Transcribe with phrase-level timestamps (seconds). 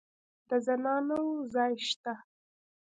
[0.49, 2.13] د زنانه وو ځای شته.